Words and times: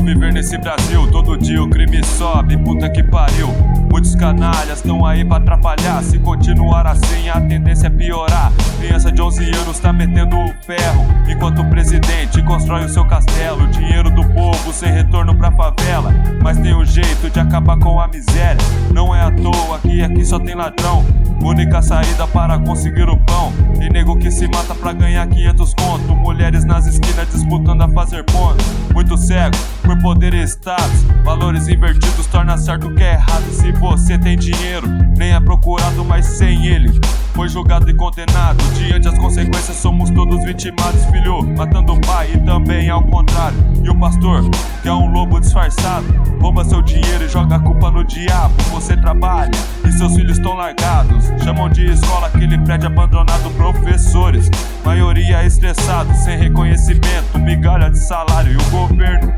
viver 0.00 0.32
nesse 0.32 0.56
Brasil. 0.58 1.10
Todo 1.10 1.36
dia 1.36 1.62
o 1.62 1.68
crime 1.68 2.02
sobe, 2.04 2.56
puta 2.56 2.88
que 2.88 3.02
pariu. 3.02 3.48
Muitos 3.90 4.14
canalhas 4.14 4.78
estão 4.78 5.04
aí 5.04 5.24
pra 5.24 5.38
atrapalhar. 5.38 6.02
Se 6.02 6.18
continuar 6.18 6.86
assim, 6.86 7.28
a 7.28 7.40
tendência 7.40 7.88
é 7.88 7.90
piorar. 7.90 8.52
Criança 8.78 9.10
de 9.10 9.20
11 9.20 9.44
anos 9.50 9.78
tá 9.78 9.92
metendo 9.92 10.36
o 10.36 10.54
ferro. 10.64 11.06
Enquanto 11.28 11.62
o 11.62 11.68
presidente 11.68 12.42
constrói 12.42 12.84
o 12.84 12.88
seu 12.88 13.04
castelo. 13.04 13.66
Dinheiro 13.68 14.10
do 14.10 14.24
povo 14.28 14.72
sem 14.72 14.92
retorno 14.92 15.34
pra 15.34 15.50
favela. 15.50 16.14
Mas 16.42 16.58
tem 16.58 16.74
um 16.74 16.84
jeito 16.84 17.28
de 17.28 17.40
acabar 17.40 17.78
com 17.78 18.00
a 18.00 18.06
miséria. 18.08 18.64
Não 18.94 19.14
é 19.14 19.22
à 19.22 19.30
toa 19.30 19.78
que 19.80 20.02
aqui 20.02 20.24
só 20.24 20.38
tem 20.38 20.54
ladrão. 20.54 21.04
Única 21.42 21.82
saída 21.82 22.26
para 22.28 22.58
conseguir 22.58 23.08
o 23.08 23.16
pão. 23.16 23.52
E 23.80 23.88
nego 23.88 24.16
que 24.16 24.30
se 24.30 24.46
mata 24.46 24.74
pra 24.74 24.92
ganhar 24.92 25.26
500 25.26 25.74
conto. 25.74 26.14
Mulheres 26.14 26.64
nas 26.64 26.86
esquinas 26.86 27.28
disputando 27.30 27.82
a 27.82 27.88
fazer 27.88 28.24
ponto. 28.24 28.64
Muito 28.94 29.16
cego 29.16 29.56
por 29.90 29.98
poder 29.98 30.34
e 30.34 30.42
status. 30.46 31.04
Valores 31.24 31.66
invertidos 31.66 32.26
torna 32.26 32.56
certo 32.56 32.86
o 32.86 32.94
que 32.94 33.02
é 33.02 33.14
errado. 33.14 33.50
Se 33.50 33.72
você 33.72 34.16
tem 34.16 34.36
dinheiro, 34.36 34.86
nem 35.16 35.32
é 35.32 35.40
procurado, 35.40 36.04
mas 36.04 36.26
sem 36.26 36.66
ele. 36.66 37.00
Foi 37.34 37.48
julgado 37.48 37.88
e 37.90 37.94
condenado. 37.94 38.62
Diante 38.74 39.08
das 39.08 39.18
consequências, 39.18 39.76
somos 39.76 40.10
todos 40.10 40.44
vitimados, 40.44 41.04
filho. 41.06 41.42
Matando 41.56 41.94
o 41.94 42.00
pai 42.00 42.30
e 42.34 42.38
também 42.38 42.88
ao 42.88 43.02
contrário. 43.02 43.56
E 43.82 43.90
o 43.90 43.98
pastor, 43.98 44.48
que 44.82 44.88
é 44.88 44.92
um 44.92 45.10
lobo 45.10 45.40
disfarçado, 45.40 46.06
rouba 46.40 46.64
seu 46.64 46.82
dinheiro 46.82 47.24
e 47.24 47.28
joga 47.28 47.56
a 47.56 47.60
culpa 47.60 47.90
no 47.90 48.04
diabo. 48.04 48.54
Você 48.70 48.96
trabalha 48.96 49.50
e 49.84 49.92
seus 49.92 50.14
filhos 50.14 50.36
estão 50.36 50.54
largados. 50.54 51.24
Chamam 51.42 51.68
de 51.68 51.86
escola 51.86 52.26
aquele 52.26 52.58
prédio 52.58 52.86
abandonado, 52.88 53.50
professores. 53.56 54.50
Maioria 54.84 55.44
estressado, 55.44 56.14
sem 56.14 56.38
reconhecimento, 56.38 57.38
migalha 57.38 57.90
de 57.90 57.98
salário 57.98 58.52
e 58.52 58.56
o 58.56 58.70
governo 58.70 59.29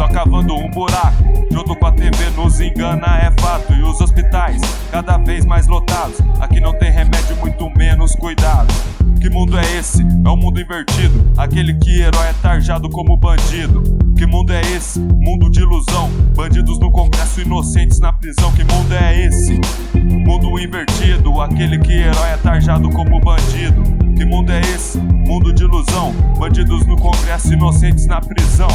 só 0.00 0.08
cavando 0.08 0.54
um 0.54 0.70
buraco. 0.70 1.22
Junto 1.52 1.76
com 1.76 1.86
a 1.86 1.92
TV 1.92 2.30
nos 2.34 2.58
engana, 2.58 3.18
é 3.18 3.30
fato. 3.38 3.74
E 3.74 3.82
os 3.82 4.00
hospitais 4.00 4.58
cada 4.90 5.18
vez 5.18 5.44
mais 5.44 5.66
lotados. 5.66 6.16
Aqui 6.40 6.58
não 6.58 6.72
tem 6.72 6.90
remédio, 6.90 7.36
muito 7.36 7.68
menos 7.76 8.14
cuidado. 8.14 8.72
Que 9.20 9.28
mundo 9.28 9.58
é 9.58 9.76
esse? 9.76 10.00
É 10.00 10.28
um 10.30 10.38
mundo 10.38 10.58
invertido. 10.58 11.30
Aquele 11.36 11.74
que 11.74 12.00
herói 12.00 12.28
é 12.28 12.32
tarjado 12.40 12.88
como 12.88 13.14
bandido. 13.14 13.82
Que 14.16 14.24
mundo 14.24 14.54
é 14.54 14.62
esse? 14.74 14.98
Mundo 14.98 15.50
de 15.50 15.60
ilusão. 15.60 16.08
Bandidos 16.34 16.78
no 16.78 16.90
congresso, 16.90 17.42
inocentes 17.42 18.00
na 18.00 18.10
prisão. 18.10 18.50
Que 18.52 18.64
mundo 18.64 18.94
é 18.94 19.26
esse? 19.26 19.60
Mundo 19.94 20.58
invertido. 20.58 21.42
Aquele 21.42 21.78
que 21.78 21.92
herói 21.92 22.30
é 22.30 22.38
tarjado 22.38 22.88
como 22.88 23.20
bandido. 23.20 23.82
Que 24.16 24.24
mundo 24.24 24.50
é 24.50 24.60
esse? 24.60 24.96
Mundo 24.96 25.52
de 25.52 25.64
ilusão. 25.64 26.14
Bandidos 26.38 26.86
no 26.86 26.96
congresso, 26.96 27.52
inocentes 27.52 28.06
na 28.06 28.18
prisão. 28.22 28.68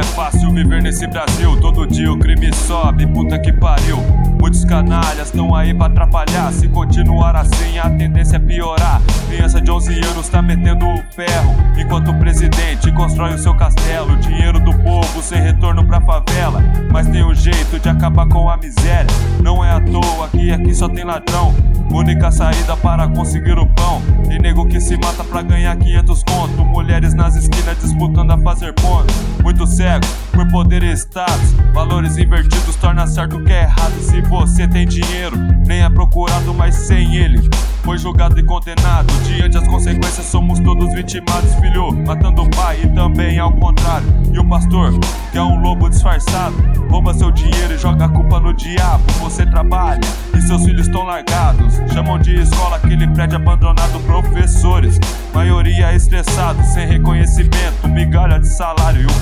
É 0.00 0.02
fácil 0.02 0.39
viver 0.50 0.82
nesse 0.82 1.06
Brasil. 1.06 1.58
Todo 1.60 1.86
dia 1.86 2.12
o 2.12 2.18
crime 2.18 2.52
sobe, 2.52 3.06
puta 3.06 3.38
que 3.38 3.52
pariu. 3.52 3.98
Muitos 4.40 4.64
canalhas 4.64 5.28
estão 5.28 5.54
aí 5.54 5.74
pra 5.74 5.86
atrapalhar. 5.86 6.50
Se 6.52 6.66
continuar 6.68 7.36
assim, 7.36 7.78
a 7.78 7.90
tendência 7.90 8.36
é 8.36 8.38
piorar. 8.38 9.00
Criança 9.28 9.60
de 9.60 9.70
11 9.70 9.94
anos 10.00 10.28
tá 10.28 10.40
metendo 10.40 10.86
o 10.86 11.02
ferro. 11.14 11.54
Enquanto 11.78 12.10
o 12.10 12.18
presidente 12.18 12.90
constrói 12.92 13.34
o 13.34 13.38
seu 13.38 13.54
castelo. 13.54 14.16
Dinheiro 14.16 14.58
do 14.58 14.72
povo 14.78 15.22
sem 15.22 15.40
retorno 15.40 15.84
pra 15.84 16.00
favela. 16.00 16.62
Mas 16.90 17.06
tem 17.06 17.22
um 17.22 17.34
jeito 17.34 17.78
de 17.78 17.88
acabar 17.88 18.26
com 18.28 18.48
a 18.48 18.56
miséria. 18.56 19.06
Não 19.42 19.64
é 19.64 19.72
à 19.72 19.80
toa 19.80 20.28
que 20.28 20.50
aqui 20.50 20.74
só 20.74 20.88
tem 20.88 21.04
ladrão. 21.04 21.54
Única 21.92 22.30
saída 22.30 22.76
para 22.76 23.06
conseguir 23.08 23.58
o 23.58 23.66
pão. 23.66 24.00
E 24.30 24.38
nego 24.38 24.66
que 24.66 24.80
se 24.80 24.96
mata 24.96 25.22
pra 25.22 25.42
ganhar 25.42 25.76
500 25.76 26.22
conto. 26.22 26.64
Mulheres 26.64 27.12
nas 27.12 27.36
esquinas 27.36 27.78
disputando 27.78 28.30
a 28.30 28.38
fazer 28.38 28.72
ponto. 28.74 29.12
Muito 29.42 29.66
cego 29.66 30.06
por 30.32 30.49
poder 30.50 30.82
e 30.82 30.92
status. 30.92 31.54
Valores 31.72 32.16
invertidos 32.18 32.76
torna 32.76 33.06
certo 33.06 33.36
o 33.36 33.44
que 33.44 33.52
é 33.52 33.62
errado. 33.62 33.94
Se 34.00 34.20
você 34.22 34.66
tem 34.66 34.86
dinheiro, 34.86 35.36
nem 35.66 35.82
é 35.82 35.90
procurado, 35.90 36.52
mas 36.52 36.74
sem 36.74 37.16
ele. 37.16 37.48
Foi 37.82 37.96
julgado 37.96 38.38
e 38.38 38.42
condenado. 38.42 39.06
Diante 39.24 39.58
das 39.58 39.66
consequências, 39.66 40.26
somos 40.26 40.58
todos 40.60 40.92
vitimados, 40.92 41.54
filho. 41.54 41.92
Matando 42.06 42.42
o 42.42 42.50
pai 42.50 42.80
e 42.82 42.88
também 42.88 43.38
ao 43.38 43.52
contrário. 43.52 44.06
E 44.32 44.38
o 44.38 44.44
pastor, 44.48 44.92
que 45.32 45.38
é 45.38 45.42
um 45.42 45.60
lobo 45.60 45.88
disfarçado, 45.88 46.54
rouba 46.90 47.14
seu 47.14 47.30
dinheiro 47.30 47.74
e 47.74 47.78
joga 47.78 48.04
a 48.04 48.08
culpa 48.08 48.38
no 48.38 48.52
diabo. 48.52 49.02
Você 49.20 49.46
trabalha 49.46 50.00
e 50.36 50.40
seus 50.42 50.64
filhos 50.64 50.86
estão 50.86 51.04
largados. 51.04 51.74
Chamam 51.92 52.18
de 52.18 52.34
escola 52.40 52.76
aquele 52.76 53.06
prédio 53.08 53.36
abandonado, 53.36 53.98
professores. 54.00 54.98
Maioria 55.32 55.94
estressado, 55.94 56.62
sem 56.64 56.86
reconhecimento, 56.86 57.88
migalha 57.88 58.38
de 58.38 58.48
salário 58.48 59.02
e 59.02 59.06
o 59.06 59.19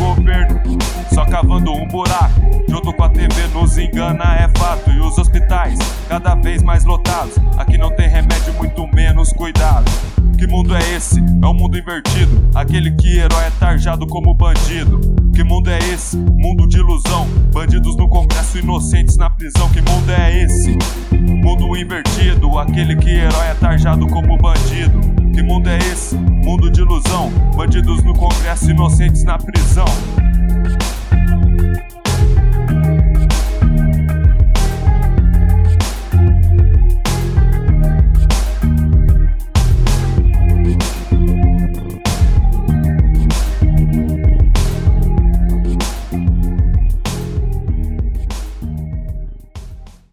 buraco. 1.88 2.40
Junto 2.68 2.92
com 2.92 3.04
a 3.04 3.08
TV 3.08 3.46
nos 3.52 3.76
engana, 3.78 4.36
é 4.36 4.48
fato. 4.58 4.90
E 4.90 5.00
os 5.00 5.18
hospitais 5.18 5.78
cada 6.08 6.34
vez 6.34 6.62
mais 6.62 6.84
lotados. 6.84 7.34
Aqui 7.56 7.76
não 7.76 7.90
tem 7.94 8.08
remédio, 8.08 8.52
muito 8.54 8.86
menos 8.94 9.32
cuidado. 9.32 9.90
Que 10.38 10.46
mundo 10.46 10.74
é 10.74 10.94
esse? 10.94 11.18
É 11.18 11.46
um 11.46 11.54
mundo 11.54 11.76
invertido. 11.76 12.48
Aquele 12.54 12.92
que 12.92 13.18
herói 13.18 13.44
é 13.44 13.50
tarjado 13.58 14.06
como 14.06 14.32
bandido. 14.34 15.00
Que 15.34 15.42
mundo 15.42 15.68
é 15.68 15.78
esse? 15.92 16.16
Mundo 16.16 16.68
de 16.68 16.78
ilusão. 16.78 17.26
Bandidos 17.52 17.96
no 17.96 18.08
congresso, 18.08 18.58
inocentes 18.58 19.16
na 19.16 19.28
prisão. 19.28 19.68
Que 19.70 19.80
mundo 19.80 20.10
é 20.10 20.44
esse? 20.44 20.78
Mundo 21.12 21.76
invertido. 21.76 22.56
Aquele 22.56 22.94
que 22.94 23.10
herói 23.10 23.46
é 23.48 23.54
tarjado 23.54 24.06
como 24.06 24.36
bandido. 24.36 25.00
Que 25.34 25.42
mundo 25.42 25.68
é 25.68 25.78
esse? 25.78 26.14
Mundo 26.16 26.70
de 26.70 26.82
ilusão. 26.82 27.30
Bandidos 27.56 28.02
no 28.04 28.14
congresso, 28.14 28.70
inocentes 28.70 29.24
na 29.24 29.38
prisão. 29.38 29.86